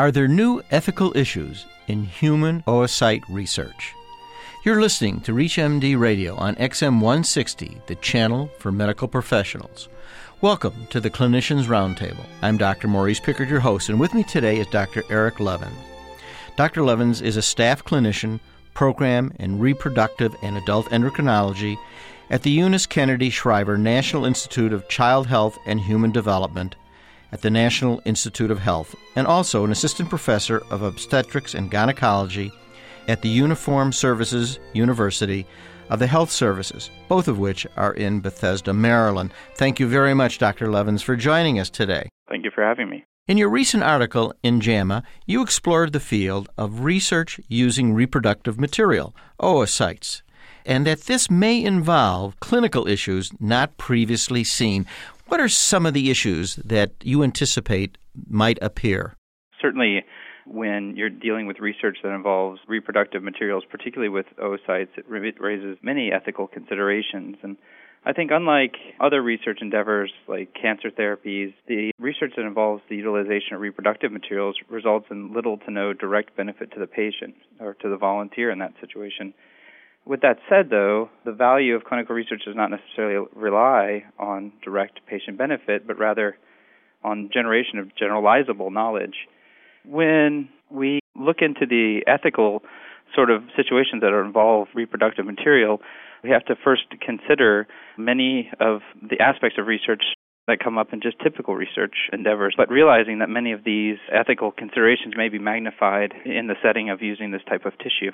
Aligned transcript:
Are 0.00 0.10
there 0.10 0.28
new 0.28 0.62
ethical 0.70 1.14
issues 1.14 1.66
in 1.86 2.04
human 2.04 2.62
oocyte 2.62 3.22
research? 3.28 3.94
You're 4.64 4.80
listening 4.80 5.20
to 5.20 5.34
ReachMD 5.34 6.00
Radio 6.00 6.36
on 6.36 6.54
XM 6.54 7.02
160, 7.02 7.82
the 7.86 7.96
channel 7.96 8.48
for 8.58 8.72
medical 8.72 9.06
professionals. 9.08 9.90
Welcome 10.40 10.86
to 10.88 11.00
the 11.00 11.10
Clinicians 11.10 11.64
Roundtable. 11.64 12.24
I'm 12.40 12.56
Dr. 12.56 12.88
Maurice 12.88 13.20
Pickard, 13.20 13.50
your 13.50 13.60
host, 13.60 13.90
and 13.90 14.00
with 14.00 14.14
me 14.14 14.24
today 14.24 14.58
is 14.58 14.66
Dr. 14.68 15.02
Eric 15.10 15.38
Levin. 15.38 15.74
Dr. 16.56 16.82
Levens 16.82 17.20
is 17.20 17.36
a 17.36 17.42
staff 17.42 17.84
clinician, 17.84 18.40
program 18.72 19.34
in 19.38 19.58
reproductive 19.58 20.34
and 20.42 20.56
adult 20.56 20.86
endocrinology 20.86 21.76
at 22.30 22.42
the 22.42 22.50
Eunice 22.50 22.86
Kennedy 22.86 23.28
Shriver 23.28 23.76
National 23.76 24.24
Institute 24.24 24.72
of 24.72 24.88
Child 24.88 25.26
Health 25.26 25.58
and 25.66 25.78
Human 25.78 26.10
Development 26.10 26.74
at 27.32 27.42
the 27.42 27.50
National 27.50 28.02
Institute 28.04 28.50
of 28.50 28.58
Health, 28.58 28.94
and 29.16 29.26
also 29.26 29.64
an 29.64 29.72
assistant 29.72 30.08
professor 30.08 30.62
of 30.70 30.82
obstetrics 30.82 31.54
and 31.54 31.70
gynecology 31.70 32.52
at 33.08 33.22
the 33.22 33.28
Uniform 33.28 33.92
Services 33.92 34.58
University 34.72 35.46
of 35.88 35.98
the 35.98 36.06
Health 36.06 36.30
Services, 36.30 36.90
both 37.08 37.28
of 37.28 37.38
which 37.38 37.66
are 37.76 37.92
in 37.94 38.20
Bethesda, 38.20 38.72
Maryland. 38.72 39.32
Thank 39.56 39.80
you 39.80 39.88
very 39.88 40.14
much, 40.14 40.38
Dr. 40.38 40.70
Levens, 40.70 41.02
for 41.02 41.16
joining 41.16 41.58
us 41.58 41.68
today. 41.68 42.08
Thank 42.28 42.44
you 42.44 42.50
for 42.54 42.62
having 42.62 42.88
me. 42.88 43.04
In 43.26 43.38
your 43.38 43.48
recent 43.48 43.82
article 43.82 44.34
in 44.42 44.60
JAMA, 44.60 45.02
you 45.26 45.42
explored 45.42 45.92
the 45.92 46.00
field 46.00 46.48
of 46.56 46.84
research 46.84 47.40
using 47.48 47.94
reproductive 47.94 48.58
material, 48.58 49.14
oocytes, 49.40 50.22
and 50.64 50.86
that 50.86 51.02
this 51.02 51.30
may 51.30 51.62
involve 51.62 52.38
clinical 52.40 52.86
issues 52.86 53.30
not 53.40 53.76
previously 53.76 54.44
seen. 54.44 54.86
What 55.30 55.38
are 55.38 55.48
some 55.48 55.86
of 55.86 55.94
the 55.94 56.10
issues 56.10 56.56
that 56.56 56.90
you 57.04 57.22
anticipate 57.22 57.96
might 58.28 58.58
appear? 58.60 59.14
Certainly, 59.62 60.04
when 60.44 60.96
you're 60.96 61.08
dealing 61.08 61.46
with 61.46 61.60
research 61.60 61.98
that 62.02 62.12
involves 62.12 62.58
reproductive 62.66 63.22
materials, 63.22 63.62
particularly 63.70 64.08
with 64.08 64.26
oocytes, 64.42 64.88
it 64.98 65.04
raises 65.08 65.78
many 65.82 66.10
ethical 66.10 66.48
considerations. 66.48 67.36
And 67.44 67.56
I 68.04 68.12
think, 68.12 68.32
unlike 68.34 68.74
other 68.98 69.22
research 69.22 69.58
endeavors 69.60 70.10
like 70.26 70.52
cancer 70.60 70.90
therapies, 70.90 71.54
the 71.68 71.92
research 72.00 72.32
that 72.36 72.44
involves 72.44 72.82
the 72.90 72.96
utilization 72.96 73.54
of 73.54 73.60
reproductive 73.60 74.10
materials 74.10 74.56
results 74.68 75.06
in 75.12 75.32
little 75.32 75.58
to 75.58 75.70
no 75.70 75.92
direct 75.92 76.36
benefit 76.36 76.72
to 76.72 76.80
the 76.80 76.88
patient 76.88 77.36
or 77.60 77.74
to 77.74 77.88
the 77.88 77.96
volunteer 77.96 78.50
in 78.50 78.58
that 78.58 78.74
situation. 78.80 79.32
With 80.06 80.22
that 80.22 80.38
said, 80.48 80.70
though, 80.70 81.10
the 81.24 81.32
value 81.32 81.74
of 81.74 81.84
clinical 81.84 82.14
research 82.14 82.42
does 82.44 82.56
not 82.56 82.70
necessarily 82.70 83.26
rely 83.34 84.04
on 84.18 84.52
direct 84.64 85.00
patient 85.06 85.38
benefit, 85.38 85.86
but 85.86 85.98
rather 85.98 86.36
on 87.04 87.30
generation 87.32 87.78
of 87.78 87.88
generalizable 88.00 88.72
knowledge. 88.72 89.28
When 89.84 90.48
we 90.70 91.00
look 91.16 91.38
into 91.40 91.66
the 91.66 92.02
ethical 92.06 92.62
sort 93.14 93.30
of 93.30 93.42
situations 93.56 94.02
that 94.02 94.12
involve 94.12 94.68
reproductive 94.74 95.26
material, 95.26 95.80
we 96.22 96.30
have 96.30 96.44
to 96.46 96.54
first 96.62 96.84
consider 97.00 97.66
many 97.96 98.50
of 98.60 98.80
the 99.02 99.20
aspects 99.20 99.58
of 99.58 99.66
research 99.66 100.02
that 100.48 100.58
come 100.62 100.78
up 100.78 100.92
in 100.92 101.00
just 101.00 101.18
typical 101.20 101.54
research 101.54 101.94
endeavors, 102.12 102.54
but 102.56 102.70
realizing 102.70 103.18
that 103.20 103.28
many 103.28 103.52
of 103.52 103.64
these 103.64 103.98
ethical 104.12 104.50
considerations 104.50 105.14
may 105.16 105.28
be 105.28 105.38
magnified 105.38 106.12
in 106.24 106.46
the 106.48 106.56
setting 106.62 106.90
of 106.90 107.02
using 107.02 107.30
this 107.30 107.42
type 107.48 107.66
of 107.66 107.72
tissue. 107.78 108.10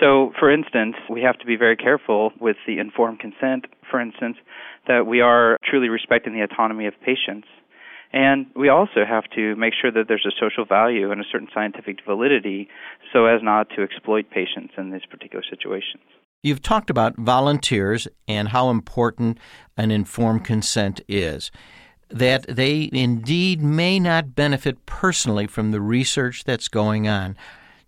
So, 0.00 0.32
for 0.38 0.50
instance, 0.50 0.96
we 1.10 1.22
have 1.22 1.38
to 1.38 1.46
be 1.46 1.56
very 1.56 1.76
careful 1.76 2.32
with 2.40 2.56
the 2.66 2.78
informed 2.78 3.20
consent, 3.20 3.66
for 3.90 4.00
instance, 4.00 4.36
that 4.86 5.06
we 5.06 5.20
are 5.20 5.56
truly 5.68 5.88
respecting 5.88 6.32
the 6.32 6.42
autonomy 6.42 6.86
of 6.86 6.94
patients. 7.04 7.48
And 8.12 8.46
we 8.56 8.70
also 8.70 9.04
have 9.06 9.24
to 9.36 9.54
make 9.56 9.74
sure 9.78 9.92
that 9.92 10.04
there's 10.08 10.26
a 10.26 10.32
social 10.40 10.64
value 10.64 11.12
and 11.12 11.20
a 11.20 11.24
certain 11.30 11.48
scientific 11.52 11.98
validity 12.06 12.68
so 13.12 13.26
as 13.26 13.42
not 13.42 13.68
to 13.76 13.82
exploit 13.82 14.30
patients 14.30 14.72
in 14.78 14.90
these 14.90 15.04
particular 15.10 15.44
situations. 15.48 16.02
You've 16.42 16.62
talked 16.62 16.88
about 16.88 17.16
volunteers 17.16 18.06
and 18.28 18.48
how 18.48 18.70
important 18.70 19.38
an 19.76 19.90
informed 19.90 20.44
consent 20.44 21.00
is. 21.08 21.50
That 22.10 22.46
they 22.48 22.88
indeed 22.92 23.60
may 23.60 23.98
not 23.98 24.34
benefit 24.34 24.86
personally 24.86 25.46
from 25.46 25.72
the 25.72 25.80
research 25.80 26.44
that's 26.44 26.68
going 26.68 27.08
on. 27.08 27.36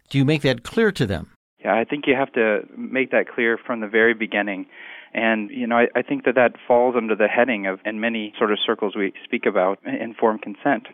Do 0.09 0.19
you 0.19 0.25
make 0.25 0.43
that 0.43 0.65
clear 0.65 0.91
to 0.93 1.07
them? 1.07 1.31
Yeah, 1.65 1.75
I 1.75 1.85
think 1.85 2.05
you 2.07 2.15
have 2.17 2.33
to 2.33 2.63
make 2.77 3.13
that 3.13 3.29
clear 3.33 3.57
from 3.57 3.81
the 3.81 3.87
very 3.87 4.15
beginning. 4.15 4.67
And, 5.15 5.51
you 5.51 5.67
know, 5.67 5.77
I, 5.77 5.87
I 5.95 6.03
think 6.03 6.25
that 6.25 6.35
that 6.35 6.55
falls 6.67 6.97
under 6.97 7.15
the 7.15 7.29
heading 7.29 7.67
of, 7.67 7.79
in 7.85 8.01
many 8.01 8.33
sort 8.37 8.51
of 8.53 8.59
circles 8.67 8.95
we 8.97 9.13
speak 9.25 9.47
about, 9.47 9.79
informed 9.87 10.43
consent. 10.43 10.87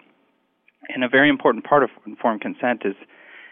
And 0.89 1.03
a 1.03 1.09
very 1.09 1.29
important 1.29 1.65
part 1.65 1.83
of 1.83 1.91
informed 2.07 2.43
consent 2.43 2.83
is 2.85 2.95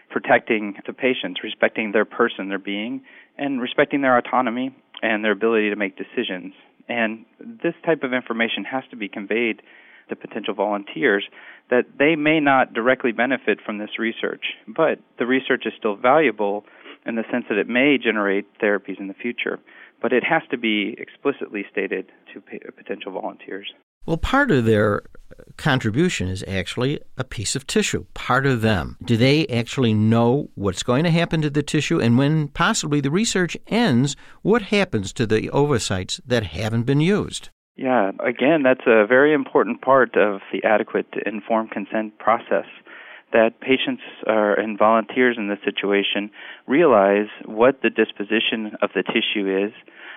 protecting 0.09 0.75
the 0.85 0.93
patients, 0.93 1.41
respecting 1.43 1.91
their 1.91 2.05
person, 2.05 2.49
their 2.49 2.59
being, 2.59 3.01
and 3.37 3.61
respecting 3.61 4.01
their 4.01 4.17
autonomy 4.17 4.75
and 5.01 5.23
their 5.23 5.31
ability 5.31 5.69
to 5.69 5.75
make 5.75 5.97
decisions. 5.97 6.53
And 6.87 7.25
this 7.39 7.73
type 7.85 8.03
of 8.03 8.13
information 8.13 8.63
has 8.63 8.83
to 8.91 8.95
be 8.95 9.07
conveyed 9.07 9.61
to 10.09 10.15
potential 10.15 10.53
volunteers 10.53 11.25
that 11.69 11.85
they 11.97 12.15
may 12.15 12.39
not 12.39 12.73
directly 12.73 13.11
benefit 13.11 13.59
from 13.65 13.79
this 13.79 13.97
research, 13.97 14.45
but 14.67 14.99
the 15.17 15.25
research 15.25 15.63
is 15.65 15.73
still 15.77 15.95
valuable 15.95 16.63
in 17.05 17.15
the 17.15 17.23
sense 17.31 17.45
that 17.49 17.57
it 17.57 17.67
may 17.67 17.97
generate 17.97 18.45
therapies 18.59 18.99
in 18.99 19.07
the 19.07 19.13
future. 19.13 19.59
But 20.01 20.13
it 20.13 20.23
has 20.23 20.43
to 20.51 20.57
be 20.57 20.95
explicitly 20.99 21.65
stated 21.71 22.11
to 22.33 22.41
potential 22.71 23.11
volunteers. 23.11 23.73
Well, 24.05 24.17
part 24.17 24.51
of 24.51 24.65
their 24.65 25.01
contribution 25.57 26.27
is 26.27 26.43
actually 26.47 26.99
a 27.17 27.23
piece 27.23 27.55
of 27.55 27.65
tissue, 27.65 28.05
part 28.13 28.45
of 28.45 28.61
them. 28.61 28.97
Do 29.03 29.17
they 29.17 29.47
actually 29.47 29.93
know 29.93 30.49
what's 30.55 30.83
going 30.83 31.03
to 31.05 31.11
happen 31.11 31.41
to 31.41 31.49
the 31.49 31.63
tissue? 31.63 31.99
And 31.99 32.17
when 32.17 32.49
possibly 32.49 33.01
the 33.01 33.11
research 33.11 33.57
ends, 33.67 34.15
what 34.41 34.63
happens 34.63 35.13
to 35.13 35.25
the 35.25 35.49
oocytes 35.49 36.19
that 36.25 36.43
haven't 36.43 36.83
been 36.83 36.99
used? 36.99 37.49
Yeah, 37.75 38.11
again, 38.25 38.63
that's 38.63 38.85
a 38.87 39.05
very 39.05 39.33
important 39.33 39.81
part 39.81 40.15
of 40.15 40.41
the 40.51 40.63
adequate 40.63 41.07
informed 41.25 41.71
consent 41.71 42.17
process. 42.19 42.65
That 43.33 43.59
patients 43.59 44.03
are, 44.27 44.57
and 44.57 44.77
volunteers 44.77 45.35
in 45.37 45.49
this 45.49 45.59
situation 45.65 46.31
realize 46.67 47.27
what 47.43 47.81
the 47.81 47.89
disposition 47.89 48.77
of 48.81 48.91
the 48.95 49.03
tissue 49.03 49.65
is 49.65 49.73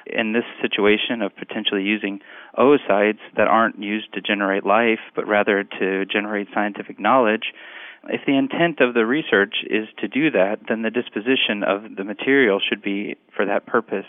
in 0.07 0.33
this 0.33 0.45
situation 0.63 1.23
of 1.23 1.35
potentially 1.37 1.83
using 1.83 2.21
oocytes 2.59 3.21
that 3.37 3.49
aren't 3.49 3.79
used 3.79 4.13
to 4.15 4.21
generate 4.21 4.65
life, 4.65 5.01
but 5.15 5.27
rather 5.27 5.65
to 5.65 6.05
generate 6.07 6.49
scientific 6.55 6.99
knowledge, 6.99 7.53
if 8.09 8.21
the 8.27 8.37
intent 8.37 8.81
of 8.81 8.95
the 8.95 9.05
research 9.05 9.57
is 9.69 9.89
to 9.99 10.09
do 10.09 10.31
that, 10.31 10.61
then 10.69 10.83
the 10.83 10.91
disposition 10.91 11.63
of 11.67 11.97
the 11.97 12.05
material 12.05 12.61
should 12.61 12.83
be 12.83 13.17
for 13.35 13.45
that 13.45 13.67
purpose, 13.67 14.07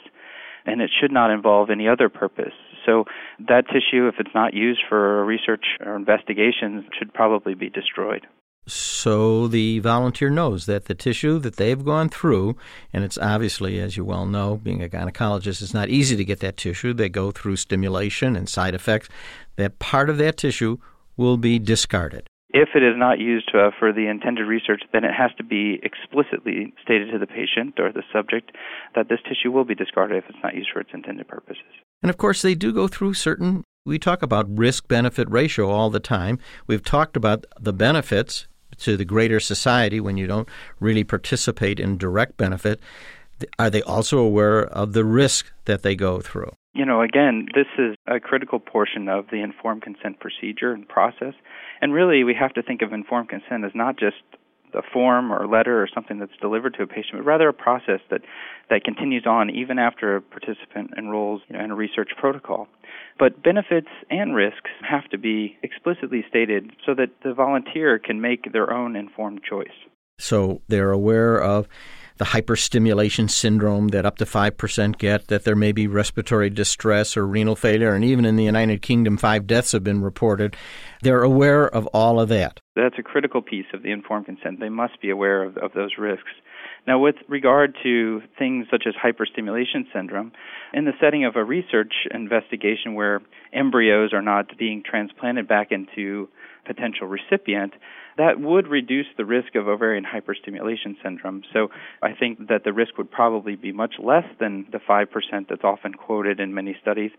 and 0.66 0.82
it 0.82 0.92
should 1.00 1.12
not 1.12 1.32
involve 1.32 1.70
any 1.70 1.88
other 1.88 2.10
purpose. 2.10 2.54
So 2.86 3.06
that 3.48 3.66
tissue, 3.68 4.08
if 4.08 4.16
it's 4.20 4.34
not 4.34 4.54
used 4.54 4.82
for 4.88 5.26
research 5.26 5.66
or 5.84 5.96
investigations, 5.96 6.86
should 6.98 7.14
probably 7.14 7.56
be 7.56 7.70
destroyed. 7.70 8.28
So 8.74 9.48
the 9.48 9.80
volunteer 9.80 10.30
knows 10.30 10.66
that 10.66 10.86
the 10.86 10.96
tissue 10.96 11.40
that 11.40 11.58
they've 11.58 11.84
gone 11.84 12.10
through, 12.10 12.56
and 12.94 13.04
it's 13.04 13.18
obviously, 13.18 13.80
as 13.80 13.98
you 13.98 14.06
well 14.06 14.26
know, 14.26 14.58
being 14.58 14.84
a 14.84 14.90
gynecologist, 14.90 15.62
it's 15.62 15.74
not 15.74 15.90
easy 15.90 16.16
to 16.16 16.26
get 16.26 16.40
that 16.40 16.58
tissue. 16.58 16.94
They 16.94 17.10
go 17.10 17.32
through 17.32 17.58
stimulation 17.58 18.36
and 18.36 18.48
side 18.48 18.76
effects. 18.76 19.10
That 19.56 19.80
part 19.80 20.10
of 20.10 20.18
that 20.18 20.38
tissue 20.38 20.78
will 21.18 21.38
be 21.38 21.60
discarded. 21.60 22.28
If 22.52 22.70
it 22.74 22.82
is 22.82 22.96
not 22.98 23.20
used 23.20 23.52
uh, 23.54 23.70
for 23.78 23.94
the 23.94 24.08
intended 24.08 24.48
research, 24.48 24.82
then 24.92 25.04
it 25.04 25.14
has 25.14 25.30
to 25.38 25.44
be 25.44 25.80
explicitly 25.84 26.74
stated 26.82 27.12
to 27.12 27.20
the 27.20 27.28
patient 27.28 27.80
or 27.80 27.92
the 27.92 28.02
subject 28.12 28.52
that 28.96 29.08
this 29.08 29.20
tissue 29.28 29.52
will 29.52 29.66
be 29.66 29.76
discarded 29.76 30.18
if 30.18 30.24
it's 30.30 30.40
not 30.42 30.56
used 30.56 30.70
for 30.74 30.80
its 30.80 30.90
intended 30.92 31.28
purposes. 31.28 31.62
And 32.02 32.10
of 32.10 32.18
course, 32.18 32.42
they 32.42 32.56
do 32.56 32.74
go 32.74 32.88
through 32.88 33.14
certain 33.14 33.64
we 33.86 33.98
talk 33.98 34.22
about 34.22 34.46
risk 34.56 34.88
benefit 34.88 35.30
ratio 35.32 35.70
all 35.70 35.90
the 35.90 36.00
time. 36.00 36.38
We've 36.68 36.84
talked 36.84 37.16
about 37.18 37.46
the 37.60 37.74
benefits 37.74 38.48
to 38.78 38.98
the 38.98 39.06
greater 39.06 39.40
society 39.40 40.00
when 40.00 40.18
you 40.18 40.28
don't 40.28 40.48
really 40.80 41.04
participate 41.04 41.80
in 41.80 41.98
direct 41.98 42.38
benefit. 42.38 42.80
Are 43.58 43.70
they 43.70 43.82
also 43.82 44.20
aware 44.20 44.66
of 44.66 44.94
the 44.94 45.06
risk 45.06 45.52
that 45.66 45.82
they 45.82 45.96
go 45.96 46.20
through? 46.22 46.52
You 46.74 46.86
know, 46.86 47.02
again, 47.02 47.48
this 47.56 47.68
is 47.78 47.96
a 48.08 48.20
critical 48.20 48.60
portion 48.60 49.10
of 49.10 49.26
the 49.32 49.42
informed 49.42 49.82
consent 49.82 50.20
procedure 50.20 50.72
and 50.72 50.88
process. 50.88 51.34
And 51.82 51.94
really, 51.94 52.24
we 52.24 52.36
have 52.36 52.54
to 52.54 52.62
think 52.62 52.82
of 52.82 52.94
informed 52.94 53.30
consent 53.30 53.66
as 53.66 53.72
not 53.74 53.98
just 53.98 54.18
a 54.74 54.82
form 54.94 55.32
or 55.32 55.44
a 55.44 55.48
letter 55.48 55.82
or 55.82 55.88
something 55.94 56.20
that's 56.20 56.36
delivered 56.42 56.74
to 56.76 56.84
a 56.84 56.88
patient, 56.88 57.14
but 57.14 57.26
rather 57.26 57.50
a 57.50 57.54
process 57.54 58.00
that, 58.10 58.22
that 58.70 58.84
continues 58.84 59.26
on 59.26 59.50
even 59.50 59.80
after 59.80 60.16
a 60.16 60.22
participant 60.22 60.92
enrolls 60.98 61.42
you 61.50 61.58
know, 61.58 61.64
in 61.64 61.72
a 61.72 61.76
research 61.76 62.10
protocol. 62.18 62.68
But 63.18 63.44
benefits 63.44 63.90
and 64.10 64.36
risks 64.36 64.72
have 64.88 65.10
to 65.10 65.18
be 65.18 65.58
explicitly 65.64 66.24
stated 66.28 66.72
so 66.86 66.94
that 66.96 67.10
the 67.24 67.34
volunteer 67.34 68.00
can 68.00 68.22
make 68.22 68.52
their 68.52 68.72
own 68.72 68.96
informed 68.96 69.42
choice. 69.48 69.68
So 70.18 70.62
they're 70.68 70.92
aware 70.92 71.42
of 71.42 71.68
the 72.20 72.26
hyperstimulation 72.26 73.30
syndrome 73.30 73.88
that 73.88 74.06
up 74.06 74.18
to 74.18 74.26
5% 74.26 74.98
get, 74.98 75.28
that 75.28 75.46
there 75.46 75.56
may 75.56 75.72
be 75.72 75.88
respiratory 75.88 76.50
distress 76.50 77.16
or 77.16 77.26
renal 77.26 77.56
failure, 77.56 77.96
and 77.96 78.04
even 78.04 78.26
in 78.26 78.36
the 78.36 78.44
United 78.44 78.82
Kingdom, 78.82 79.18
five 79.18 79.48
deaths 79.48 79.72
have 79.72 79.86
been 79.86 80.02
reported. 80.02 80.56
They're 81.02 81.24
aware 81.24 81.68
of 81.68 81.88
all 81.88 82.20
of 82.20 82.28
that. 82.30 82.60
That's 82.76 83.00
a 83.00 83.04
critical 83.04 83.42
piece 83.42 83.66
of 83.74 83.84
the 83.84 83.92
informed 83.92 84.26
consent. 84.26 84.60
They 84.60 84.70
must 84.70 85.02
be 85.02 85.10
aware 85.10 85.44
of, 85.44 85.58
of 85.58 85.72
those 85.74 85.92
risks. 85.98 86.30
Now, 86.86 87.00
with 87.00 87.16
regard 87.30 87.78
to 87.84 88.22
things 88.38 88.68
such 88.70 88.84
as 88.86 88.96
hyperstimulation 88.96 89.86
syndrome, 89.94 90.34
in 90.74 90.86
the 90.86 90.94
setting 91.00 91.24
of 91.24 91.36
a 91.36 91.44
research 91.44 91.94
investigation 92.12 92.96
where 92.96 93.22
embryos 93.54 94.12
are 94.14 94.22
not 94.22 94.58
being 94.58 94.84
transplanted 94.86 95.48
back 95.48 95.72
into 95.72 96.28
potential 96.66 97.08
recipient, 97.08 97.74
that 98.20 98.38
would 98.38 98.68
reduce 98.68 99.06
the 99.16 99.24
risk 99.24 99.56
of 99.56 99.70
ovarian 99.70 100.04
hyperstimulation 100.04 101.02
syndrome. 101.02 101.42
So 101.54 101.70
I 102.04 102.12
think 102.14 102.50
that 102.50 102.66
the 102.66 102.74
risk 102.74 102.98
would 102.98 103.10
probably 103.10 103.56
be 103.56 103.72
much 103.72 103.94
less 103.98 104.26
than 104.42 104.68
the 104.74 104.80
5% 104.80 105.08
that's 105.50 105.64
often 105.64 105.94
quoted 105.94 106.42
in 106.42 106.54
many 106.54 106.76
studies. 106.82 107.12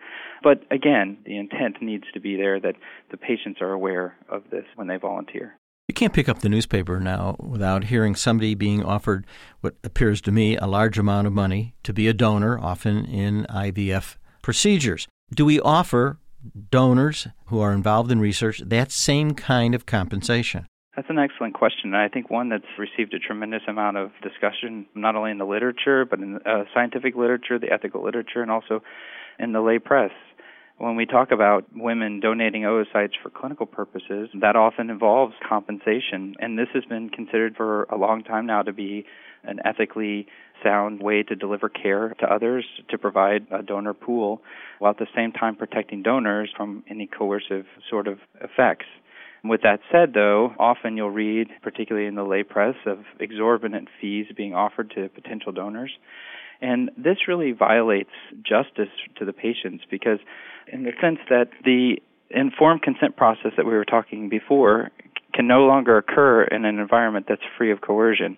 But 0.42 0.62
again, 0.70 1.16
the 1.24 1.38
intent 1.38 1.80
needs 1.80 2.04
to 2.12 2.20
be 2.20 2.36
there 2.36 2.60
that 2.60 2.74
the 3.10 3.16
patients 3.16 3.62
are 3.62 3.72
aware 3.72 4.14
of 4.28 4.42
this 4.50 4.66
when 4.76 4.88
they 4.88 4.96
volunteer. 4.98 5.56
You 5.88 5.94
can't 5.94 6.12
pick 6.12 6.28
up 6.28 6.40
the 6.40 6.50
newspaper 6.50 7.00
now 7.00 7.34
without 7.38 7.84
hearing 7.84 8.14
somebody 8.14 8.54
being 8.54 8.84
offered 8.84 9.26
what 9.62 9.76
appears 9.82 10.20
to 10.20 10.30
me 10.30 10.58
a 10.58 10.66
large 10.66 10.98
amount 10.98 11.26
of 11.26 11.32
money 11.32 11.74
to 11.82 11.94
be 11.94 12.08
a 12.08 12.12
donor, 12.12 12.58
often 12.60 13.06
in 13.06 13.46
IVF 13.48 14.16
procedures. 14.42 15.08
Do 15.34 15.46
we 15.46 15.58
offer 15.60 16.18
donors 16.70 17.26
who 17.46 17.58
are 17.58 17.72
involved 17.72 18.12
in 18.12 18.20
research 18.20 18.62
that 18.66 18.92
same 18.92 19.32
kind 19.34 19.74
of 19.74 19.86
compensation? 19.86 20.66
That's 20.96 21.08
an 21.08 21.18
excellent 21.18 21.54
question, 21.54 21.94
and 21.94 21.96
I 21.96 22.08
think 22.08 22.30
one 22.30 22.48
that's 22.48 22.64
received 22.78 23.14
a 23.14 23.18
tremendous 23.20 23.62
amount 23.68 23.96
of 23.96 24.10
discussion, 24.22 24.86
not 24.94 25.14
only 25.14 25.30
in 25.30 25.38
the 25.38 25.46
literature, 25.46 26.04
but 26.04 26.18
in 26.18 26.36
uh, 26.44 26.64
scientific 26.74 27.14
literature, 27.14 27.58
the 27.58 27.72
ethical 27.72 28.04
literature, 28.04 28.42
and 28.42 28.50
also 28.50 28.82
in 29.38 29.52
the 29.52 29.60
lay 29.60 29.78
press 29.78 30.10
when 30.80 30.96
we 30.96 31.04
talk 31.04 31.30
about 31.30 31.66
women 31.74 32.20
donating 32.20 32.62
oocytes 32.62 33.12
for 33.22 33.28
clinical 33.28 33.66
purposes, 33.66 34.30
that 34.40 34.56
often 34.56 34.88
involves 34.88 35.34
compensation. 35.46 36.34
And 36.38 36.58
this 36.58 36.68
has 36.72 36.86
been 36.86 37.10
considered 37.10 37.54
for 37.54 37.82
a 37.84 37.98
long 37.98 38.24
time 38.24 38.46
now 38.46 38.62
to 38.62 38.72
be 38.72 39.04
an 39.44 39.60
ethically 39.62 40.26
sound 40.64 41.02
way 41.02 41.22
to 41.22 41.36
deliver 41.36 41.68
care 41.68 42.14
to 42.20 42.26
others, 42.26 42.64
to 42.88 42.96
provide 42.96 43.46
a 43.50 43.62
donor 43.62 43.92
pool, 43.92 44.40
while 44.78 44.92
at 44.92 44.98
the 44.98 45.06
same 45.14 45.32
time 45.32 45.54
protecting 45.54 46.02
donors 46.02 46.50
from 46.56 46.82
any 46.88 47.06
coercive 47.06 47.66
sort 47.90 48.08
of 48.08 48.18
effects. 48.40 48.86
With 49.42 49.62
that 49.62 49.80
said, 49.90 50.12
though, 50.12 50.52
often 50.58 50.96
you'll 50.96 51.10
read, 51.10 51.48
particularly 51.62 52.06
in 52.06 52.14
the 52.14 52.24
lay 52.24 52.42
press, 52.42 52.74
of 52.86 52.98
exorbitant 53.18 53.88
fees 54.00 54.26
being 54.36 54.54
offered 54.54 54.92
to 54.96 55.08
potential 55.08 55.52
donors. 55.52 55.92
And 56.60 56.90
this 56.96 57.26
really 57.26 57.52
violates 57.52 58.10
justice 58.42 58.92
to 59.16 59.24
the 59.24 59.32
patients 59.32 59.84
because, 59.90 60.18
in 60.70 60.82
the 60.82 60.92
sense 61.00 61.18
that 61.30 61.48
the 61.64 61.96
informed 62.30 62.82
consent 62.82 63.16
process 63.16 63.52
that 63.56 63.64
we 63.64 63.72
were 63.72 63.84
talking 63.84 64.28
before 64.28 64.90
can 65.32 65.46
no 65.46 65.60
longer 65.60 65.96
occur 65.96 66.44
in 66.44 66.64
an 66.64 66.78
environment 66.78 67.26
that's 67.28 67.42
free 67.56 67.72
of 67.72 67.80
coercion. 67.80 68.36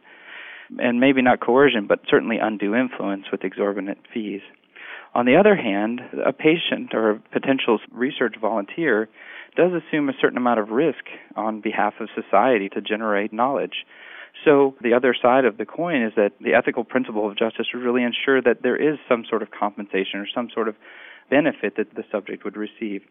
And 0.79 1.01
maybe 1.01 1.21
not 1.21 1.41
coercion, 1.41 1.87
but 1.87 2.01
certainly 2.09 2.39
undue 2.41 2.75
influence 2.75 3.25
with 3.31 3.45
exorbitant 3.45 3.99
fees. 4.15 4.41
On 5.15 5.27
the 5.27 5.37
other 5.37 5.55
hand, 5.55 6.01
a 6.25 6.33
patient 6.33 6.95
or 6.95 7.11
a 7.11 7.21
potential 7.33 7.79
research 7.93 8.37
volunteer 8.41 9.09
does 9.57 9.73
assume 9.73 10.09
a 10.09 10.15
certain 10.21 10.39
amount 10.39 10.61
of 10.61 10.71
risk 10.71 11.05
on 11.37 11.61
behalf 11.61 11.95
of 12.01 12.09
society 12.15 12.71
to 12.71 12.81
generate 12.81 13.33
knowledge. 13.33 13.85
So 14.45 14.75
the 14.81 14.95
other 14.95 15.15
side 15.21 15.45
of 15.45 15.59
the 15.59 15.67
coin 15.67 16.03
is 16.03 16.13
that 16.17 16.33
the 16.41 16.55
ethical 16.55 16.85
principle 16.85 17.29
of 17.29 17.37
justice 17.37 17.67
would 17.75 17.83
really 17.83 18.03
ensure 18.03 18.41
that 18.41 18.63
there 18.63 18.77
is 18.77 18.99
some 19.09 19.25
sort 19.29 19.43
of 19.43 19.51
compensation 19.51 20.21
or 20.21 20.27
some 20.35 20.49
sort 20.53 20.69
of 20.69 20.75
benefit 21.29 21.77
that 21.77 21.95
the 21.95 22.05
subject 22.11 22.45
would 22.45 22.57
receive. 22.57 23.03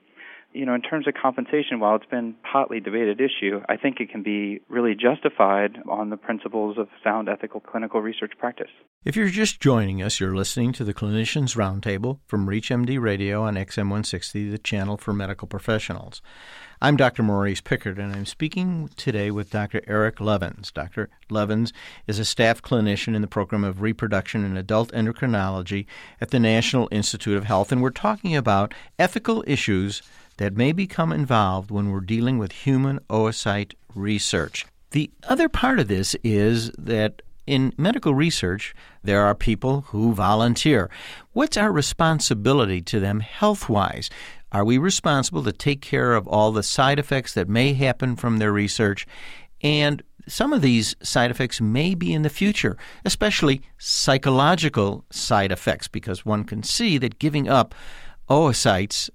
You 0.54 0.66
know, 0.66 0.74
in 0.74 0.82
terms 0.82 1.08
of 1.08 1.14
compensation, 1.14 1.80
while 1.80 1.96
it's 1.96 2.06
been 2.06 2.36
hotly 2.44 2.82
debated 2.82 3.22
issue, 3.22 3.62
I 3.70 3.78
think 3.78 4.00
it 4.00 4.10
can 4.12 4.22
be 4.22 4.60
really 4.68 4.96
justified 4.96 5.78
on 5.90 6.10
the 6.10 6.18
principles 6.18 6.78
of 6.78 6.90
sound 7.04 7.30
ethical 7.30 7.62
clinical 7.62 8.02
research 8.02 8.34
practice. 8.38 8.70
If 9.06 9.16
you're 9.16 9.30
just 9.30 9.62
joining 9.62 10.04
us, 10.04 10.20
you're 10.20 10.36
listening 10.36 10.74
to 10.74 10.84
the 10.84 10.94
Clinicians 10.94 11.56
Roundtable 11.56 12.20
from 12.28 12.48
ReachMD 12.48 13.00
Radio 13.00 13.44
on 13.44 13.56
XM160, 13.56 14.52
the 14.52 14.58
channel 14.58 14.98
for 14.98 15.14
medical 15.14 15.48
professionals. 15.48 16.22
I'm 16.82 16.98
Dr. 16.98 17.24
Maurice 17.24 17.62
Pickard, 17.62 17.98
and 17.98 18.14
I'm 18.14 18.26
speaking 18.26 18.90
today 18.98 19.32
with 19.32 19.52
Dr. 19.52 19.82
Eric 19.88 20.20
Levens. 20.20 20.72
Dr. 20.72 21.10
Levens 21.30 21.72
is 22.08 22.20
a 22.20 22.26
staff 22.26 22.62
clinician 22.62 23.16
in 23.16 23.22
the 23.22 23.28
program 23.28 23.64
of 23.64 23.82
reproduction 23.82 24.44
and 24.44 24.58
adult 24.58 24.92
endocrinology 24.92 25.86
at 26.20 26.32
the 26.32 26.40
National 26.40 26.90
Institute 26.92 27.38
of 27.38 27.46
Health, 27.46 27.72
and 27.72 27.82
we're 27.82 27.92
talking 27.92 28.36
about 28.36 28.74
ethical 29.00 29.44
issues 29.48 30.02
that 30.38 30.58
may 30.58 30.72
become 30.72 31.12
involved 31.12 31.72
when 31.72 31.92
we're 31.92 32.00
dealing 32.00 32.38
with 32.38 32.52
human 32.52 33.00
oocyte 33.10 33.74
research. 33.94 34.66
The 34.92 35.10
other 35.24 35.50
part 35.50 35.80
of 35.80 35.88
this 35.88 36.16
is 36.24 36.72
that 36.78 37.22
in 37.48 37.74
medical 37.78 38.14
research, 38.14 38.74
there 39.04 39.24
are 39.26 39.36
people 39.36 39.82
who 39.88 40.14
volunteer. 40.14 40.90
What's 41.34 41.58
our 41.58 41.72
responsibility 41.72 42.82
to 42.84 43.00
them 43.00 43.20
health 43.20 43.68
wise? 43.68 44.10
Are 44.52 44.66
we 44.66 44.78
responsible 44.78 45.44
to 45.44 45.52
take 45.52 45.82
care 45.82 46.14
of 46.14 46.28
all 46.28 46.52
the 46.52 46.64
side 46.64 47.00
effects 47.00 47.34
that 47.34 47.50
may 47.50 47.74
happen 47.74 48.16
from 48.16 48.38
their 48.38 48.52
research? 48.52 49.08
And 49.62 50.04
some 50.28 50.54
of 50.54 50.62
these 50.62 50.96
side 51.02 51.32
effects 51.32 51.60
may 51.62 51.96
be 51.96 52.14
in 52.14 52.22
the 52.22 52.30
future, 52.30 52.78
especially 53.06 53.62
psychological 53.78 55.06
side 55.10 55.52
effects, 55.52 55.88
because 55.88 56.26
one 56.26 56.44
can 56.44 56.64
see 56.64 56.98
that 57.00 57.20
giving 57.20 57.48
up 57.48 57.74
oocytes 58.30 59.10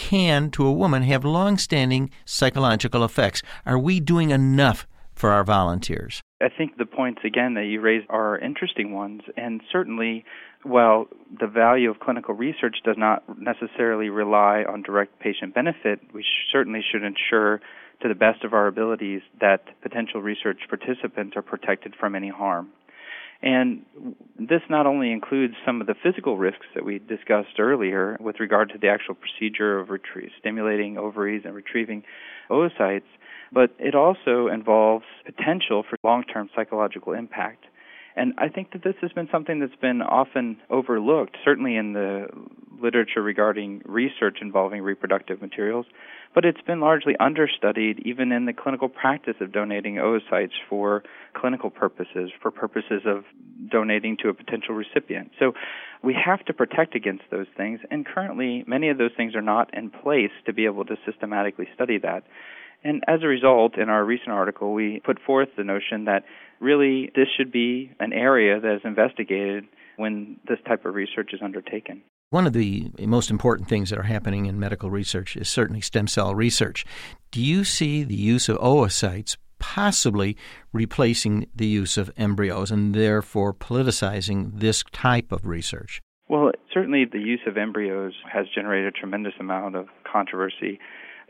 can, 0.00 0.50
to 0.52 0.66
a 0.66 0.72
woman, 0.72 1.02
have 1.02 1.24
long 1.26 1.58
standing 1.58 2.10
psychological 2.24 3.04
effects. 3.04 3.42
Are 3.66 3.78
we 3.78 4.00
doing 4.00 4.30
enough 4.30 4.86
for 5.14 5.30
our 5.30 5.44
volunteers? 5.44 6.22
I 6.40 6.48
think 6.48 6.78
the 6.78 6.86
points, 6.86 7.20
again, 7.22 7.52
that 7.54 7.66
you 7.66 7.82
raised 7.82 8.06
are 8.08 8.38
interesting 8.38 8.94
ones, 8.94 9.20
and 9.36 9.60
certainly 9.70 10.24
while 10.62 11.06
the 11.38 11.46
value 11.46 11.90
of 11.90 12.00
clinical 12.00 12.34
research 12.34 12.76
does 12.82 12.96
not 12.96 13.22
necessarily 13.38 14.08
rely 14.08 14.64
on 14.66 14.82
direct 14.82 15.20
patient 15.20 15.54
benefit, 15.54 16.00
we 16.14 16.24
certainly 16.50 16.80
should 16.90 17.02
ensure 17.02 17.60
to 18.00 18.08
the 18.08 18.14
best 18.14 18.42
of 18.42 18.54
our 18.54 18.66
abilities 18.66 19.20
that 19.40 19.64
potential 19.82 20.22
research 20.22 20.60
participants 20.70 21.36
are 21.36 21.42
protected 21.42 21.94
from 22.00 22.14
any 22.14 22.30
harm. 22.30 22.68
And 23.42 23.86
this 24.38 24.60
not 24.68 24.86
only 24.86 25.12
includes 25.12 25.54
some 25.64 25.80
of 25.80 25.86
the 25.86 25.94
physical 25.94 26.36
risks 26.36 26.66
that 26.74 26.84
we 26.84 26.98
discussed 26.98 27.58
earlier 27.58 28.18
with 28.20 28.38
regard 28.38 28.70
to 28.70 28.78
the 28.78 28.88
actual 28.88 29.14
procedure 29.14 29.78
of 29.78 29.88
retrie- 29.88 30.30
stimulating 30.38 30.98
ovaries 30.98 31.42
and 31.46 31.54
retrieving 31.54 32.02
oocytes, 32.50 33.08
but 33.50 33.70
it 33.78 33.94
also 33.94 34.48
involves 34.48 35.06
potential 35.24 35.84
for 35.88 35.96
long 36.04 36.24
term 36.24 36.50
psychological 36.54 37.14
impact. 37.14 37.64
And 38.20 38.34
I 38.36 38.48
think 38.48 38.72
that 38.72 38.84
this 38.84 38.96
has 39.00 39.10
been 39.12 39.28
something 39.32 39.60
that's 39.60 39.80
been 39.80 40.02
often 40.02 40.58
overlooked, 40.68 41.38
certainly 41.42 41.74
in 41.76 41.94
the 41.94 42.26
literature 42.78 43.22
regarding 43.22 43.80
research 43.86 44.38
involving 44.42 44.82
reproductive 44.82 45.40
materials, 45.40 45.86
but 46.34 46.44
it's 46.44 46.60
been 46.60 46.80
largely 46.80 47.16
understudied 47.18 48.00
even 48.04 48.30
in 48.30 48.44
the 48.44 48.52
clinical 48.52 48.90
practice 48.90 49.36
of 49.40 49.52
donating 49.52 49.94
oocytes 49.94 50.52
for 50.68 51.02
clinical 51.32 51.70
purposes, 51.70 52.30
for 52.42 52.50
purposes 52.50 53.00
of 53.06 53.24
donating 53.70 54.18
to 54.18 54.28
a 54.28 54.34
potential 54.34 54.74
recipient. 54.74 55.30
So 55.38 55.54
we 56.02 56.14
have 56.14 56.44
to 56.44 56.52
protect 56.52 56.94
against 56.94 57.24
those 57.30 57.46
things, 57.56 57.80
and 57.90 58.04
currently 58.04 58.64
many 58.66 58.90
of 58.90 58.98
those 58.98 59.12
things 59.16 59.34
are 59.34 59.40
not 59.40 59.72
in 59.72 59.88
place 59.88 60.32
to 60.44 60.52
be 60.52 60.66
able 60.66 60.84
to 60.84 60.96
systematically 61.06 61.68
study 61.74 61.96
that. 62.00 62.24
And 62.82 63.02
as 63.06 63.20
a 63.22 63.26
result, 63.26 63.76
in 63.76 63.88
our 63.88 64.04
recent 64.04 64.30
article, 64.30 64.72
we 64.72 65.00
put 65.04 65.18
forth 65.20 65.48
the 65.56 65.64
notion 65.64 66.06
that 66.06 66.24
really 66.60 67.10
this 67.14 67.28
should 67.36 67.52
be 67.52 67.92
an 68.00 68.12
area 68.12 68.60
that 68.60 68.74
is 68.76 68.80
investigated 68.84 69.64
when 69.96 70.38
this 70.48 70.58
type 70.66 70.86
of 70.86 70.94
research 70.94 71.30
is 71.32 71.40
undertaken. 71.42 72.02
One 72.30 72.46
of 72.46 72.52
the 72.52 72.90
most 73.00 73.30
important 73.30 73.68
things 73.68 73.90
that 73.90 73.98
are 73.98 74.04
happening 74.04 74.46
in 74.46 74.58
medical 74.58 74.90
research 74.90 75.36
is 75.36 75.48
certainly 75.48 75.80
stem 75.80 76.06
cell 76.06 76.34
research. 76.34 76.84
Do 77.32 77.42
you 77.42 77.64
see 77.64 78.04
the 78.04 78.14
use 78.14 78.48
of 78.48 78.56
oocytes 78.58 79.36
possibly 79.58 80.36
replacing 80.72 81.46
the 81.54 81.66
use 81.66 81.98
of 81.98 82.10
embryos 82.16 82.70
and 82.70 82.94
therefore 82.94 83.52
politicizing 83.52 84.60
this 84.60 84.84
type 84.92 85.32
of 85.32 85.44
research? 85.44 86.00
Well, 86.28 86.52
certainly 86.72 87.04
the 87.04 87.18
use 87.18 87.40
of 87.46 87.56
embryos 87.56 88.14
has 88.32 88.46
generated 88.54 88.94
a 88.94 88.98
tremendous 88.98 89.34
amount 89.40 89.74
of 89.74 89.88
controversy 90.10 90.78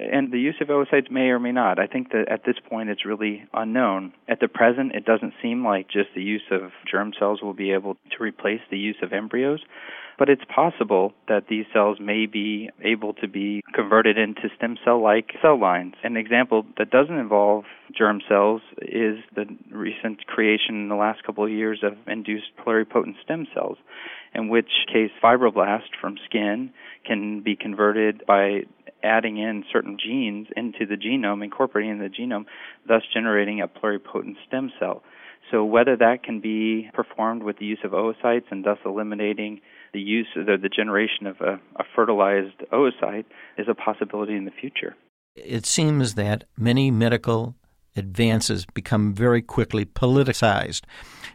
and 0.01 0.33
the 0.33 0.39
use 0.39 0.57
of 0.61 0.69
oocytes 0.69 1.11
may 1.11 1.29
or 1.29 1.39
may 1.39 1.53
not. 1.53 1.79
I 1.79 1.87
think 1.87 2.11
that 2.13 2.29
at 2.29 2.45
this 2.45 2.57
point 2.69 2.89
it's 2.89 3.05
really 3.05 3.45
unknown. 3.53 4.13
At 4.29 4.41
the 4.41 4.49
present, 4.49 4.95
it 4.95 5.05
doesn't 5.05 5.35
seem 5.43 5.65
like 5.65 5.89
just 5.89 6.11
the 6.15 6.23
use 6.23 6.43
of 6.51 6.73
germ 6.91 7.13
cells 7.19 7.43
will 7.43 7.55
be 7.55 7.73
able 7.73 7.95
to 7.95 8.23
replace 8.23 8.61
the 8.71 8.79
use 8.79 8.97
of 9.03 9.13
embryos, 9.13 9.61
but 10.19 10.29
it's 10.29 10.45
possible 10.55 11.13
that 11.29 11.49
these 11.49 11.65
cells 11.73 11.99
may 12.01 12.27
be 12.27 12.71
able 12.83 13.15
to 13.15 13.29
be 13.29 13.63
converted 13.75 14.19
into 14.19 14.49
stem 14.57 14.77
cell 14.85 15.03
like 15.03 15.31
cell 15.41 15.59
lines. 15.59 15.95
An 16.03 16.17
example 16.17 16.67
that 16.79 16.91
doesn't 16.91 17.19
involve 17.19 17.65
germ 17.97 18.21
cells 18.29 18.63
is 18.83 19.17
the 19.35 19.47
recent 19.71 20.27
creation 20.27 20.75
in 20.75 20.89
the 20.89 20.95
last 20.95 21.25
couple 21.25 21.45
of 21.45 21.51
years 21.51 21.81
of 21.83 21.95
induced 22.07 22.49
pluripotent 22.65 23.15
stem 23.25 23.47
cells, 23.55 23.79
in 24.35 24.49
which 24.49 24.71
case 24.93 25.11
fibroblast 25.23 25.89
from 26.01 26.17
skin 26.27 26.71
can 27.07 27.41
be 27.41 27.57
converted 27.57 28.23
by 28.27 28.61
adding 29.03 29.39
in 29.39 29.65
certain 29.73 29.97
genes 30.03 30.49
into 30.57 30.87
the 30.87 30.97
genome, 30.97 31.43
incorporating 31.43 31.99
the 31.99 32.09
genome, 32.09 32.45
thus 32.87 33.03
generating 33.13 33.61
a 33.61 33.69
pluripotent 33.69 34.35
stem 34.47 34.71
cell. 34.79 35.03
So 35.51 35.65
whether 35.65 35.97
that 35.97 36.23
can 36.23 36.41
be 36.41 36.91
performed 36.95 37.43
with 37.43 37.59
the 37.59 37.65
use 37.65 37.81
of 37.85 37.93
oocytes 37.93 38.45
and 38.51 38.65
thus 38.65 38.79
eliminating 38.85 39.61
the 39.93 40.01
use 40.01 40.29
of 40.37 40.47
the, 40.47 40.57
the 40.57 40.69
generation 40.69 41.27
of 41.27 41.41
a, 41.41 41.61
a 41.77 41.85
fertilized 41.97 42.59
oocyte 42.73 43.25
is 43.59 43.67
a 43.69 43.75
possibility 43.75 44.37
in 44.37 44.45
the 44.45 44.53
future. 44.53 44.95
It 45.35 45.67
seems 45.67 46.15
that 46.15 46.45
many 46.57 46.91
medical 46.91 47.57
advances 47.97 48.67
become 48.67 49.13
very 49.13 49.43
quickly 49.43 49.85
politicized, 49.85 50.83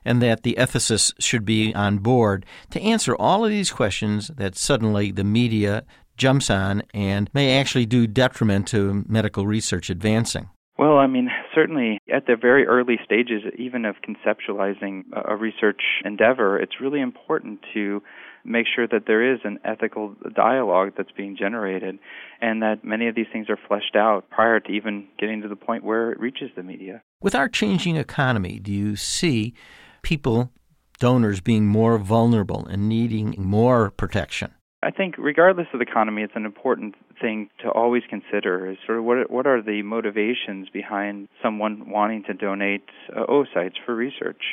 and 0.05 0.21
that 0.21 0.43
the 0.43 0.55
ethicists 0.57 1.13
should 1.19 1.45
be 1.45 1.73
on 1.73 1.97
board 1.97 2.45
to 2.71 2.81
answer 2.81 3.15
all 3.15 3.43
of 3.43 3.51
these 3.51 3.71
questions 3.71 4.29
that 4.35 4.55
suddenly 4.55 5.11
the 5.11 5.23
media 5.23 5.83
jumps 6.17 6.49
on 6.49 6.83
and 6.93 7.29
may 7.33 7.59
actually 7.59 7.85
do 7.85 8.07
detriment 8.07 8.67
to 8.67 9.03
medical 9.07 9.45
research 9.45 9.89
advancing. 9.89 10.49
Well, 10.77 10.97
I 10.97 11.07
mean, 11.07 11.29
certainly 11.53 11.99
at 12.13 12.27
the 12.27 12.35
very 12.35 12.65
early 12.65 12.97
stages, 13.05 13.43
even 13.57 13.85
of 13.85 13.95
conceptualizing 14.07 15.03
a 15.13 15.35
research 15.35 15.81
endeavor, 16.03 16.59
it's 16.59 16.81
really 16.81 16.99
important 16.99 17.59
to 17.73 18.01
make 18.43 18.65
sure 18.73 18.85
that 18.85 19.03
there 19.07 19.33
is 19.33 19.39
an 19.45 19.57
ethical 19.63 20.15
dialogue 20.35 20.91
that's 20.97 21.11
being 21.11 21.37
generated 21.37 21.97
and 22.41 22.61
that 22.61 22.83
many 22.83 23.07
of 23.07 23.15
these 23.15 23.25
things 23.31 23.49
are 23.49 23.57
fleshed 23.67 23.95
out 23.95 24.29
prior 24.29 24.59
to 24.59 24.71
even 24.71 25.07
getting 25.17 25.41
to 25.41 25.47
the 25.47 25.55
point 25.55 25.83
where 25.83 26.11
it 26.11 26.19
reaches 26.19 26.49
the 26.55 26.63
media. 26.63 27.01
With 27.21 27.35
our 27.35 27.47
changing 27.47 27.95
economy, 27.95 28.59
do 28.59 28.71
you 28.71 28.97
see 28.97 29.53
people, 30.01 30.51
donors, 30.99 31.39
being 31.39 31.67
more 31.67 31.97
vulnerable 31.97 32.65
and 32.65 32.89
needing 32.89 33.33
more 33.37 33.91
protection? 33.91 34.53
I 34.85 34.91
think, 34.91 35.15
regardless 35.17 35.65
of 35.73 35.79
the 35.79 35.85
economy, 35.89 36.21
it's 36.21 36.35
an 36.35 36.45
important 36.45 36.93
thing 37.19 37.49
to 37.63 37.71
always 37.71 38.03
consider 38.07 38.69
is 38.69 38.77
sort 38.85 38.99
of 38.99 39.03
what 39.03 39.31
what 39.31 39.47
are 39.47 39.59
the 39.59 39.81
motivations 39.81 40.69
behind 40.69 41.27
someone 41.41 41.89
wanting 41.89 42.23
to 42.25 42.35
donate 42.35 42.83
uh, 43.11 43.25
oocytes 43.25 43.73
for 43.83 43.95
research, 43.95 44.43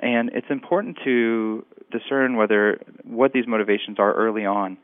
and 0.00 0.30
it's 0.32 0.46
important 0.48 0.96
to 1.04 1.66
discern 1.92 2.36
whether 2.36 2.80
what 3.04 3.34
these 3.34 3.46
motivations 3.46 3.98
are 3.98 4.14
early 4.14 4.46
on. 4.46 4.78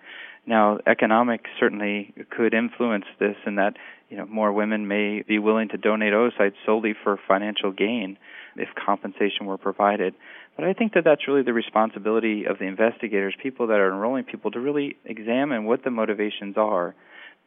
Now, 0.44 0.78
economics 0.86 1.48
certainly 1.58 2.12
could 2.28 2.52
influence 2.52 3.06
this, 3.18 3.36
in 3.46 3.54
that 3.54 3.78
you 4.10 4.18
know 4.18 4.26
more 4.26 4.52
women 4.52 4.88
may 4.88 5.22
be 5.22 5.38
willing 5.38 5.70
to 5.70 5.78
donate 5.78 6.12
oocytes 6.12 6.56
solely 6.66 6.94
for 7.02 7.18
financial 7.26 7.72
gain 7.72 8.18
if 8.56 8.68
compensation 8.74 9.46
were 9.46 9.56
provided. 9.56 10.12
But 10.56 10.66
I 10.66 10.74
think 10.74 10.94
that 10.94 11.04
that's 11.04 11.26
really 11.26 11.42
the 11.42 11.52
responsibility 11.52 12.44
of 12.44 12.58
the 12.58 12.66
investigators, 12.66 13.34
people 13.42 13.68
that 13.68 13.80
are 13.80 13.92
enrolling 13.92 14.24
people, 14.24 14.50
to 14.50 14.60
really 14.60 14.96
examine 15.04 15.64
what 15.64 15.82
the 15.84 15.90
motivations 15.90 16.56
are. 16.56 16.94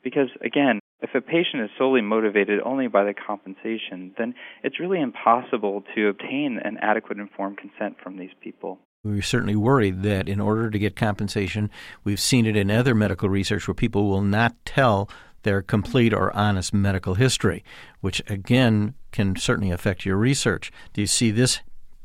Because 0.04 0.30
again, 0.44 0.80
if 1.02 1.14
a 1.14 1.22
patient 1.22 1.64
is 1.64 1.70
solely 1.78 2.02
motivated 2.02 2.62
only 2.66 2.88
by 2.88 3.04
the 3.04 3.14
compensation, 3.14 4.14
then 4.18 4.34
it's 4.64 4.80
really 4.80 5.00
impossible 5.00 5.84
to 5.94 6.08
obtain 6.08 6.60
an 6.64 6.78
adequate 6.82 7.20
informed 7.20 7.58
consent 7.58 7.98
from 8.02 8.18
these 8.18 8.32
people. 8.42 8.80
We're 9.04 9.22
certainly 9.22 9.56
worried 9.56 10.02
that 10.02 10.28
in 10.28 10.40
order 10.40 10.72
to 10.72 10.80
get 10.80 10.96
compensation, 10.96 11.70
we've 12.04 12.20
seen 12.20 12.48
it 12.48 12.56
in 12.56 12.72
other 12.72 12.96
medical 12.96 13.30
research 13.30 13.68
where 13.68 13.76
people 13.76 14.10
will 14.10 14.24
not 14.24 14.56
tell 14.66 15.10
their 15.44 15.62
complete 15.62 16.12
or 16.12 16.36
honest 16.36 16.74
medical 16.74 17.14
history, 17.14 17.64
which 18.02 18.24
again 18.28 18.96
can 19.12 19.36
certainly 19.36 19.70
affect 19.70 20.06
your 20.06 20.18
research. 20.18 20.72
Do 20.94 21.02
you 21.02 21.08
see 21.08 21.30
this 21.30 21.60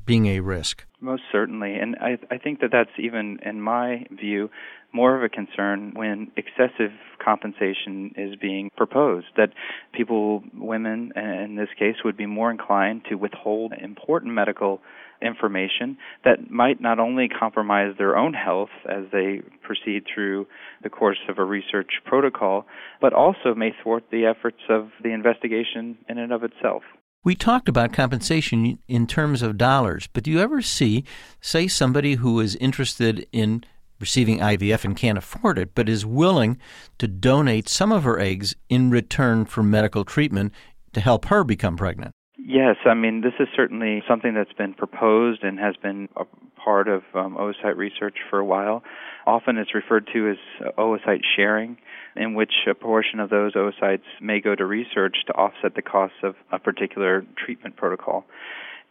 being 0.04 0.26
a 0.26 0.40
risk? 0.40 0.84
Most 1.02 1.22
certainly, 1.32 1.76
and 1.76 1.96
I, 1.98 2.18
I 2.30 2.36
think 2.36 2.60
that 2.60 2.70
that's 2.72 2.90
even, 2.98 3.38
in 3.44 3.60
my 3.60 4.04
view, 4.10 4.50
more 4.92 5.16
of 5.16 5.22
a 5.22 5.30
concern 5.30 5.92
when 5.94 6.30
excessive 6.36 6.90
compensation 7.24 8.12
is 8.16 8.36
being 8.36 8.70
proposed. 8.76 9.26
That 9.36 9.50
people, 9.94 10.42
women 10.54 11.12
uh, 11.16 11.20
in 11.20 11.56
this 11.56 11.68
case, 11.78 11.96
would 12.04 12.18
be 12.18 12.26
more 12.26 12.50
inclined 12.50 13.02
to 13.08 13.14
withhold 13.14 13.72
important 13.72 14.34
medical 14.34 14.82
information 15.22 15.96
that 16.24 16.50
might 16.50 16.80
not 16.80 16.98
only 16.98 17.28
compromise 17.28 17.94
their 17.98 18.16
own 18.16 18.34
health 18.34 18.70
as 18.86 19.04
they 19.12 19.40
proceed 19.62 20.04
through 20.12 20.46
the 20.82 20.90
course 20.90 21.18
of 21.28 21.38
a 21.38 21.44
research 21.44 21.90
protocol, 22.04 22.66
but 23.00 23.12
also 23.12 23.54
may 23.54 23.72
thwart 23.82 24.04
the 24.10 24.26
efforts 24.26 24.60
of 24.68 24.90
the 25.02 25.10
investigation 25.10 25.96
in 26.08 26.18
and 26.18 26.32
of 26.32 26.42
itself. 26.42 26.82
We 27.22 27.34
talked 27.34 27.68
about 27.68 27.92
compensation 27.92 28.78
in 28.88 29.06
terms 29.06 29.42
of 29.42 29.58
dollars, 29.58 30.08
but 30.10 30.24
do 30.24 30.30
you 30.30 30.40
ever 30.40 30.62
see, 30.62 31.04
say, 31.42 31.68
somebody 31.68 32.14
who 32.14 32.40
is 32.40 32.56
interested 32.56 33.26
in 33.30 33.62
receiving 33.98 34.38
IVF 34.38 34.86
and 34.86 34.96
can't 34.96 35.18
afford 35.18 35.58
it, 35.58 35.74
but 35.74 35.86
is 35.86 36.06
willing 36.06 36.56
to 36.96 37.06
donate 37.06 37.68
some 37.68 37.92
of 37.92 38.04
her 38.04 38.18
eggs 38.18 38.54
in 38.70 38.88
return 38.88 39.44
for 39.44 39.62
medical 39.62 40.02
treatment 40.02 40.54
to 40.94 41.00
help 41.00 41.26
her 41.26 41.44
become 41.44 41.76
pregnant? 41.76 42.14
Yes, 42.38 42.76
I 42.86 42.94
mean, 42.94 43.20
this 43.20 43.34
is 43.38 43.48
certainly 43.54 44.02
something 44.08 44.32
that's 44.32 44.54
been 44.54 44.72
proposed 44.72 45.44
and 45.44 45.58
has 45.58 45.76
been 45.76 46.08
a 46.16 46.24
part 46.58 46.88
of 46.88 47.02
um, 47.12 47.36
oocyte 47.36 47.76
research 47.76 48.16
for 48.30 48.38
a 48.38 48.46
while. 48.46 48.82
Often 49.30 49.58
it's 49.58 49.74
referred 49.76 50.08
to 50.12 50.30
as 50.30 50.72
oocyte 50.76 51.22
sharing 51.36 51.76
in 52.16 52.34
which 52.34 52.52
a 52.68 52.74
portion 52.74 53.20
of 53.20 53.30
those 53.30 53.54
oocytes 53.54 54.08
may 54.20 54.40
go 54.40 54.56
to 54.56 54.66
research 54.66 55.18
to 55.28 55.32
offset 55.34 55.76
the 55.76 55.82
costs 55.82 56.16
of 56.24 56.34
a 56.50 56.58
particular 56.58 57.24
treatment 57.36 57.76
protocol. 57.76 58.24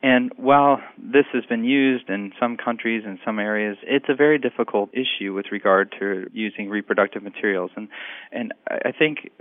And 0.02 0.32
while 0.38 0.80
this 0.98 1.26
has 1.34 1.46
been 1.46 1.66
used 1.66 2.10
in 2.10 2.32
some 2.40 2.56
countries 2.56 3.04
and 3.06 3.20
some 3.26 3.38
areas, 3.38 3.76
it's 3.84 4.06
a 4.08 4.16
very 4.16 4.38
difficult 4.38 4.92
issue 4.94 5.34
with 5.34 5.48
regard 5.52 5.94
to 6.00 6.30
using 6.32 6.70
reproductive 6.70 7.22
materials. 7.22 7.72
And 7.76 7.90
and 8.32 8.54
I 8.66 8.94
think 8.98 9.32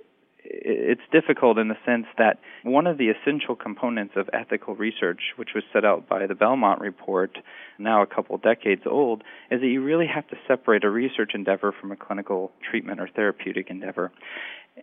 it's 0.50 1.02
difficult 1.12 1.58
in 1.58 1.68
the 1.68 1.76
sense 1.84 2.06
that 2.16 2.38
one 2.62 2.86
of 2.86 2.96
the 2.96 3.10
essential 3.10 3.54
components 3.54 4.14
of 4.16 4.30
ethical 4.32 4.74
research, 4.74 5.20
which 5.36 5.50
was 5.54 5.62
set 5.72 5.84
out 5.84 6.08
by 6.08 6.26
the 6.26 6.34
Belmont 6.34 6.80
Report, 6.80 7.36
now 7.78 8.02
a 8.02 8.06
couple 8.06 8.36
decades 8.38 8.82
old, 8.86 9.22
is 9.50 9.60
that 9.60 9.66
you 9.66 9.82
really 9.82 10.06
have 10.06 10.26
to 10.28 10.36
separate 10.46 10.84
a 10.84 10.90
research 10.90 11.32
endeavor 11.34 11.72
from 11.78 11.92
a 11.92 11.96
clinical 11.96 12.50
treatment 12.68 13.00
or 13.00 13.08
therapeutic 13.08 13.68
endeavor. 13.68 14.10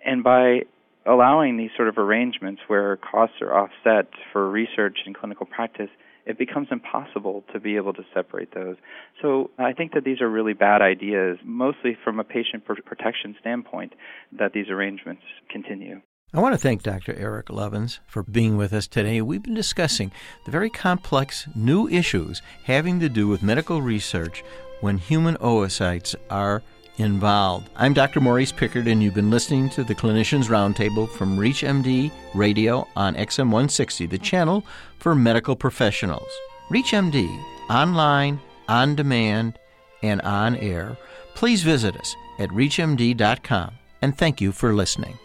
And 0.06 0.24
by 0.24 0.62
allowing 1.06 1.58
these 1.58 1.72
sort 1.76 1.88
of 1.88 1.98
arrangements 1.98 2.62
where 2.68 2.98
costs 2.98 3.38
are 3.42 3.54
offset 3.54 4.08
for 4.32 4.50
research 4.50 5.00
and 5.06 5.16
clinical 5.16 5.46
practice, 5.46 5.90
it 6.26 6.38
becomes 6.38 6.68
impossible 6.72 7.44
to 7.54 7.60
be 7.60 7.76
able 7.76 7.94
to 7.94 8.04
separate 8.14 8.54
those. 8.54 8.76
So 9.22 9.52
I 9.58 9.74
think 9.74 9.94
that 9.94 10.04
these 10.04 10.22
are 10.22 10.30
really 10.30 10.54
bad 10.54 10.82
ideas, 10.82 11.38
mostly 11.44 11.98
from 12.04 12.20
a 12.20 12.24
patient 12.24 12.66
protection 12.66 13.36
standpoint, 13.40 13.94
that 14.38 14.54
these 14.54 14.70
arrangements 14.70 15.24
continue. 15.50 16.02
I 16.34 16.42
want 16.42 16.54
to 16.54 16.60
thank 16.60 16.84
Dr. 16.84 17.16
Eric 17.16 17.50
Levens 17.50 18.00
for 18.08 18.24
being 18.24 18.58
with 18.58 18.74
us 18.74 18.88
today. 18.88 19.22
We've 19.22 19.44
been 19.44 19.54
discussing 19.54 20.12
the 20.44 20.52
very 20.52 20.70
complex 20.70 21.48
new 21.56 21.88
issues 21.88 22.42
having 22.64 23.00
to 23.00 23.08
do 23.08 23.28
with 23.28 23.42
medical 23.42 23.82
research 23.82 24.44
when 24.82 24.98
human 24.98 25.38
oocytes 25.38 26.16
are 26.30 26.62
involved. 26.98 27.70
I'm 27.76 27.94
Dr. 27.94 28.22
Maurice 28.22 28.52
Pickard, 28.52 28.88
and 28.88 29.02
you've 29.02 29.14
been 29.14 29.30
listening 29.30 29.70
to 29.72 29.84
the 29.84 29.96
Clinicians 29.96 30.46
Roundtable 30.46 31.10
from 31.10 31.38
ReachMD 31.38 32.12
Radio 32.34 32.88
on 32.96 33.16
XM 33.16 33.46
160, 33.46 34.06
the 34.08 34.18
channel 34.18 34.66
for 35.00 35.16
medical 35.16 35.56
professionals. 35.56 36.30
ReachMD, 36.70 37.28
online, 37.70 38.40
on 38.68 38.96
demand, 38.96 39.60
and 40.02 40.22
on 40.22 40.56
air. 40.56 40.98
Please 41.36 41.64
visit 41.64 41.96
us 41.98 42.16
at 42.40 42.50
reachmd.com, 42.50 43.72
and 44.02 44.18
thank 44.18 44.42
you 44.42 44.52
for 44.52 44.74
listening. 44.74 45.18